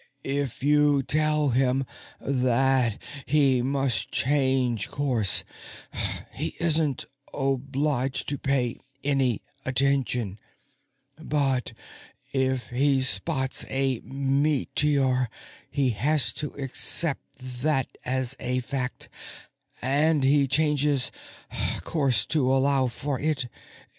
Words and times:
"If 0.23 0.63
you 0.63 1.03
tell 1.03 1.49
him 1.49 1.85
that 2.19 2.97
he 3.27 3.61
must 3.61 4.09
change 4.11 4.89
course, 4.89 5.43
he 6.33 6.55
isn't 6.59 7.05
obliged 7.35 8.27
to 8.29 8.39
pay 8.39 8.79
any 9.03 9.43
attention; 9.63 10.39
but 11.19 11.73
if 12.33 12.69
he 12.71 13.03
spots 13.03 13.63
a 13.69 13.99
meteor, 13.99 15.29
he 15.69 15.91
has 15.91 16.33
to 16.33 16.49
accept 16.55 17.61
that 17.61 17.95
as 18.03 18.35
a 18.39 18.59
fact, 18.61 19.07
and 19.83 20.23
he 20.23 20.47
changes 20.47 21.11
course 21.83 22.25
to 22.25 22.51
allow 22.51 22.87
for 22.87 23.19
it. 23.19 23.47